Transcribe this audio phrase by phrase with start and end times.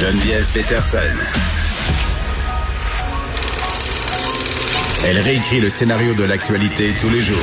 [0.00, 0.98] Geneviève Peterson.
[5.06, 7.36] Elle réécrit le scénario de l'actualité tous les jours.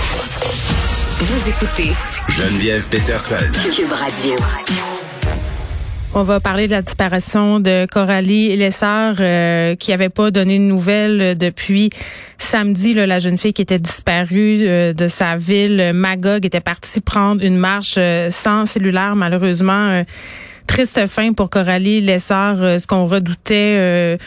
[1.19, 1.91] Vous écoutez
[2.29, 3.35] Geneviève Peterson.
[3.71, 4.35] Cube Radio.
[6.15, 10.63] On va parler de la disparition de Coralie Lessard, euh, qui avait pas donné de
[10.63, 11.91] nouvelles depuis
[12.39, 12.95] samedi.
[12.95, 17.43] Là, la jeune fille qui était disparue euh, de sa ville, Magog, était partie prendre
[17.43, 19.15] une marche euh, sans cellulaire.
[19.15, 20.03] Malheureusement,
[20.67, 22.61] triste fin pour Coralie Lessard.
[22.61, 24.17] Euh, ce qu'on redoutait euh,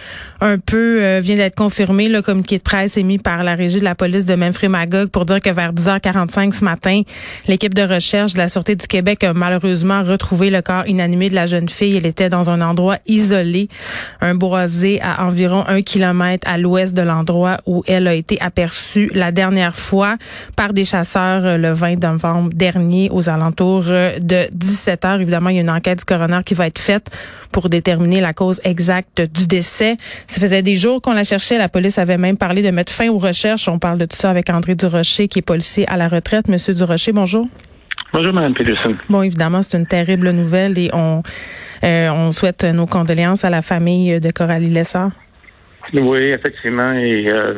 [0.41, 2.09] un peu euh, vient d'être confirmé.
[2.09, 5.41] Le communiqué de presse émis par la régie de la police de Memphis-Magog pour dire
[5.41, 7.03] que vers 10h45 ce matin,
[7.47, 11.35] l'équipe de recherche de la Sûreté du Québec a malheureusement retrouvé le corps inanimé de
[11.35, 11.97] la jeune fille.
[11.97, 13.69] Elle était dans un endroit isolé,
[14.21, 19.11] un boisé à environ un kilomètre à l'ouest de l'endroit où elle a été aperçue
[19.15, 20.17] la dernière fois
[20.57, 25.59] par des chasseurs le 20 novembre dernier aux alentours de 17 h Évidemment, il y
[25.59, 27.11] a une enquête du coroner qui va être faite
[27.53, 29.97] pour déterminer la cause exacte du décès.
[30.31, 31.59] Ça faisait des jours qu'on la cherchait.
[31.59, 33.67] La police avait même parlé de mettre fin aux recherches.
[33.67, 36.47] On parle de tout ça avec André Durocher, qui est policier à la retraite.
[36.47, 37.49] Monsieur Durocher, bonjour.
[38.13, 38.95] Bonjour, Mme Peterson.
[39.09, 41.25] Bon, évidemment, c'est une terrible nouvelle et on,
[41.83, 45.11] euh, on souhaite nos condoléances à la famille de Coralie Lessard.
[45.95, 46.93] Oui, effectivement.
[46.93, 47.55] Et euh,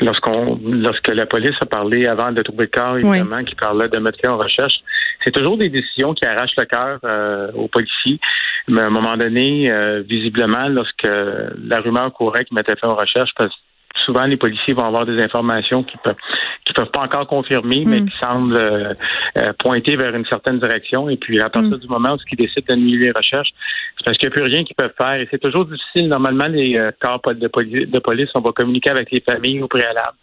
[0.00, 3.98] lorsqu'on, lorsque la police a parlé avant de trouver le corps, évidemment, qui parlait de
[3.98, 4.80] mettre fin aux recherches,
[5.24, 8.20] c'est toujours des décisions qui arrachent le cœur euh, aux policiers.
[8.68, 12.96] Mais à un moment donné, euh, visiblement, lorsque la rumeur courait qu'ils mettaient fin aux
[12.96, 13.60] recherches, parce que
[14.04, 16.16] souvent les policiers vont avoir des informations qui peuvent
[16.64, 18.08] qui peuvent pas encore confirmer, mais mm.
[18.08, 21.10] qui semblent euh, pointer vers une certaine direction.
[21.10, 21.80] Et puis à partir mm.
[21.80, 23.50] du moment où ils décident d'annuler les recherches,
[23.98, 25.14] c'est parce qu'il n'y a plus rien qu'ils peuvent faire.
[25.14, 26.08] Et c'est toujours difficile.
[26.08, 30.16] Normalement, les corps de, police, de police, on va communiquer avec les familles au préalable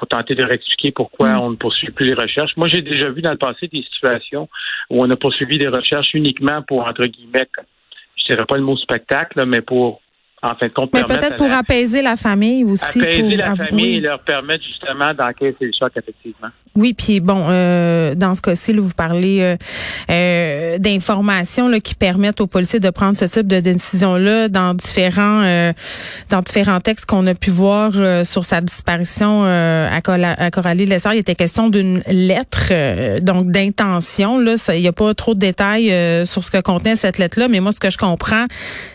[0.00, 1.40] pour tenter de rectifier pourquoi mm.
[1.40, 2.56] on ne poursuit plus les recherches.
[2.56, 4.48] Moi, j'ai déjà vu dans le passé des situations
[4.88, 7.46] où on a poursuivi des recherches uniquement pour, entre guillemets,
[8.16, 10.00] je dirais pas le mot spectacle, mais pour
[10.42, 13.00] en fin de compte, Mais peut-être pour apaiser la famille aussi.
[13.00, 16.48] Apaiser la famille et leur permettre justement d'encaisser le choc, effectivement.
[16.76, 19.56] Oui, puis bon, euh, dans ce cas-ci, vous parlez euh,
[20.08, 25.72] euh, d'informations qui permettent aux policiers de prendre ce type de décision-là dans différents euh,
[26.30, 31.14] dans différents textes qu'on a pu voir euh, sur sa disparition à, à, Coralie Lessard.
[31.14, 32.72] Il était question d'une lettre,
[33.20, 34.38] donc d'intention.
[34.38, 35.92] Là, il n'y a pas trop de détails
[36.24, 38.46] sur ce que contenait cette lettre-là, mais moi, ce que je comprends,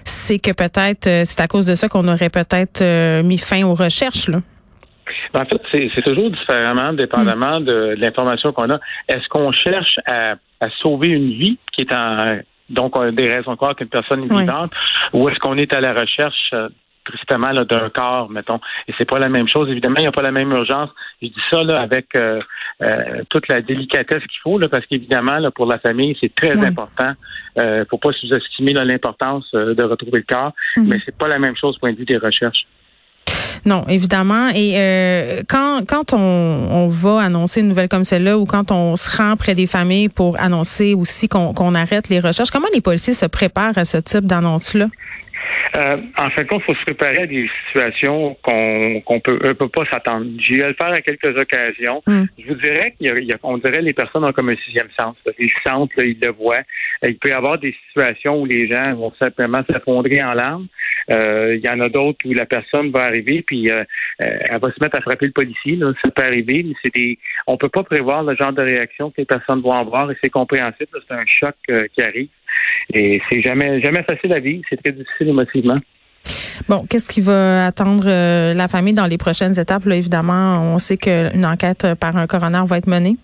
[0.05, 4.29] c'est que peut-être c'est à cause de ça qu'on aurait peut-être mis fin aux recherches.
[4.29, 4.39] Là.
[5.33, 8.79] Ben, en fait, c'est toujours différemment, dépendamment de, l'information qu'on a.
[9.09, 10.35] Est-ce qu'on cherche à,
[10.81, 12.25] sauver une vie qui est en
[12.69, 14.71] donc des raisons de croire qu'une personne est vivante,
[15.13, 16.51] ou est-ce qu'on est à la recherche
[17.05, 18.59] tristement d'un corps, mettons.
[18.87, 19.69] Et c'est pas la même chose.
[19.69, 20.89] Évidemment, il n'y a pas la même urgence.
[21.21, 22.41] Je dis ça là, avec euh,
[22.81, 26.57] euh, toute la délicatesse qu'il faut, là, parce qu'évidemment, là, pour la famille, c'est très
[26.65, 27.13] important.
[27.57, 30.87] Euh, faut pas sous-estimer l'importance de retrouver le corps, mhm.
[30.87, 32.65] mais c'est pas la même chose au point de vue des recherches.
[33.65, 34.49] Non, évidemment.
[34.49, 38.95] Et euh, quand quand on, on, va annoncer une nouvelle comme celle-là ou quand on
[38.95, 43.13] se rend près des familles pour annoncer aussi qu'on arrête les recherches, comment les policiers
[43.13, 44.87] se préparent à ce type d'annonce-là?
[45.75, 49.83] Euh, en fait, il faut se préparer à des situations qu'on qu'on peut, peut pas
[49.91, 50.25] s'attendre.
[50.39, 52.01] J'ai eu à le faire à quelques occasions.
[52.07, 52.25] Hmm.
[52.37, 52.93] Je vous dirais
[53.41, 55.15] qu'on dirait les personnes ont comme un sixième sens.
[55.37, 56.61] Ils sentent, ils le voient.
[57.03, 60.67] Euh, il peut y avoir des situations où les gens vont simplement s'effondrer en larmes.
[61.11, 64.81] Euh, il y en a d'autres où la personne va arriver puis elle va se
[64.81, 65.75] mettre à frapper le policier.
[65.75, 65.91] Là.
[66.03, 67.19] Ça peut arriver, mais c'est des.
[67.47, 70.29] On peut pas prévoir le genre de réaction que les personnes vont avoir et c'est
[70.29, 70.89] compréhensible.
[71.07, 71.55] C'est un choc
[71.93, 72.29] qui arrive.
[72.93, 74.63] Et c'est jamais, jamais facile à vivre.
[74.69, 75.79] C'est très difficile émotivement.
[76.67, 79.85] Bon, qu'est-ce qui va attendre euh, la famille dans les prochaines étapes?
[79.85, 83.17] Là, évidemment, on sait qu'une enquête par un coroner va être menée.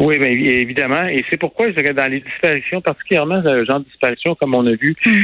[0.00, 1.06] Oui, bien évidemment.
[1.08, 4.66] Et c'est pourquoi je dirais dans les disparitions, particulièrement le genre de disparition comme on
[4.66, 5.22] a vu, hmm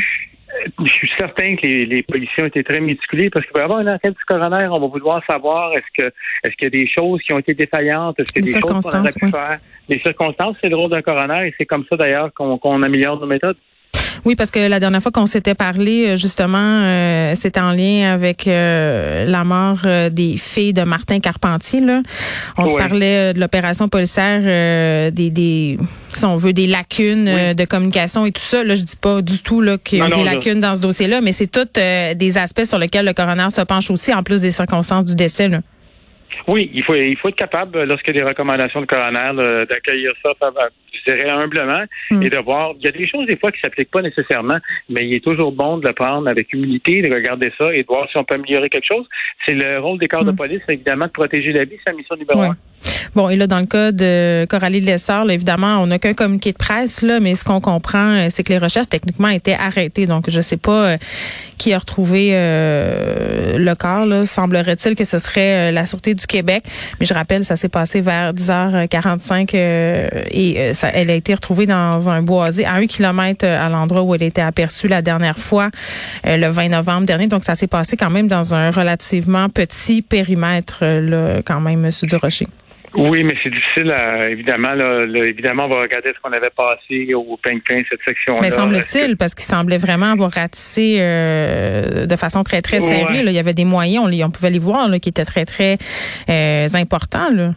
[0.85, 3.81] je suis certain que les, policiers ont été très méticulés parce qu'il va y avoir
[3.81, 4.69] une enquête du coroner.
[4.71, 6.13] On va vouloir savoir est-ce que
[6.45, 8.61] est-ce qu'il y a des choses qui ont été défaillantes, est-ce qu'il y a des
[8.61, 9.61] choses qu'on aurait pu faire.
[9.89, 13.27] Les circonstances, c'est le rôle d'un coroner et c'est comme ça d'ailleurs qu'on améliore nos
[13.27, 13.57] méthodes.
[14.25, 18.13] Oui, parce que la dernière fois qu'on s'était parlé, euh, justement, euh, c'était en lien
[18.13, 19.81] avec euh, la mort
[20.13, 21.81] des filles de Martin Carpentier.
[21.81, 22.03] Là.
[22.57, 25.77] On se parlait de l'opération policière, des, des,
[26.11, 28.63] si on veut, des lacunes de communication et tout ça.
[28.63, 31.21] Là, je dis pas du tout là qu'il y a des lacunes dans ce dossier-là,
[31.21, 34.53] mais c'est tous des aspects sur lesquels le coroner se penche aussi, en plus des
[34.53, 35.49] circonstances du décès.
[35.49, 35.61] Là.
[36.49, 40.13] Oui, il faut il faut être capable, lorsqu'il y a des recommandations de coroner, d'accueillir
[40.25, 40.33] ça
[41.07, 42.23] je dirais humblement, hmm.
[42.23, 42.73] et de voir.
[42.79, 44.59] Il y a des choses des fois qui s'appliquent pas nécessairement,
[44.89, 47.87] mais il est toujours bon de le prendre avec humilité, de regarder ça et de
[47.87, 49.07] voir si on peut améliorer quelque chose.
[49.47, 50.37] C'est le rôle des corps de hmm.
[50.37, 52.57] police, évidemment, de protéger la vie, c'est la mission numéro un.
[53.15, 56.57] Bon, et là, dans le cas de Coralie Lessard, évidemment, on n'a qu'un communiqué de
[56.57, 60.07] presse, là, mais ce qu'on comprend, euh, c'est que les recherches techniquement étaient arrêtées.
[60.07, 60.97] Donc, je sais pas euh,
[61.59, 64.27] qui a retrouvé euh, le corps.
[64.27, 66.65] Semblerait-il que ce serait la Sûreté du Québec.
[67.01, 72.09] Mais je rappelle, ça s'est passé vers 10h45 et ça, elle a été retrouvée dans
[72.09, 75.71] un boisé à un kilomètre à l'endroit où elle était aperçue la dernière fois,
[76.25, 77.27] le 20 novembre dernier.
[77.27, 81.91] Donc, ça s'est passé quand même dans un relativement petit périmètre, là, quand même, M.
[82.03, 82.47] Durocher.
[82.95, 83.95] Oui, mais c'est difficile,
[84.29, 84.75] évidemment.
[84.75, 88.41] Là, évidemment, on va regarder ce qu'on avait passé au ping cette section-là.
[88.43, 93.23] Mais semble-t-il, parce qu'il semblait vraiment avoir ratissé euh, de façon très, très serrée.
[93.25, 95.79] Il y avait des moyens, on, on pouvait les voir, là, qui étaient très, très
[96.29, 97.31] euh, importants.
[97.33, 97.53] Là.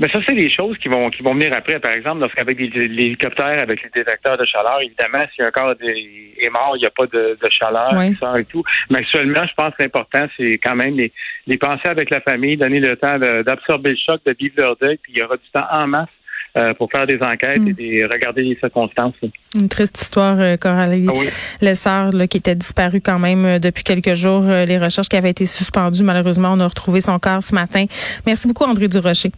[0.00, 1.78] Mais ça, c'est des choses qui vont qui vont venir après.
[1.78, 6.50] Par exemple, lorsqu'avec les, hélicoptères, avec les détecteurs de chaleur, évidemment, si un corps est
[6.50, 7.92] mort, il n'y a pas de, chaleur
[8.38, 8.64] et tout.
[8.88, 11.12] Mais actuellement, je pense que l'important, c'est quand même les,
[11.46, 14.98] les penser avec la famille, donner le temps d'absorber le choc, de vivre leur deuil,
[15.02, 16.08] puis il y aura du temps en masse
[16.56, 17.72] euh, pour faire des enquêtes et mm.
[17.74, 19.14] des, regarder les circonstances.
[19.54, 21.28] Une triste histoire, euh, Coralie ah oui.
[21.60, 24.42] Lessard, qui était disparu quand même euh, depuis quelques jours.
[24.42, 27.84] les recherches qui avaient été suspendues, malheureusement, on a retrouvé son corps ce matin.
[28.26, 29.30] Merci beaucoup, André Durocher.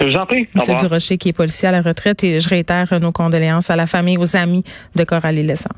[0.00, 0.48] Je vous en prie.
[0.54, 3.86] Monsieur Durocher, qui est policier à la retraite, et je réitère nos condoléances à la
[3.86, 4.64] famille, aux amis
[4.96, 5.74] de Coralie Lessard.